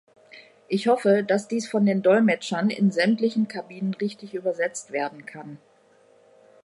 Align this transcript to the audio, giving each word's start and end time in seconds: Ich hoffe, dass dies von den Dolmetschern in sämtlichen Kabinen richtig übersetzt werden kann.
Ich 0.67 0.87
hoffe, 0.87 1.21
dass 1.23 1.47
dies 1.47 1.69
von 1.69 1.85
den 1.85 2.01
Dolmetschern 2.01 2.71
in 2.71 2.89
sämtlichen 2.89 3.47
Kabinen 3.47 3.93
richtig 3.93 4.33
übersetzt 4.33 4.89
werden 4.89 5.27
kann. 5.27 5.59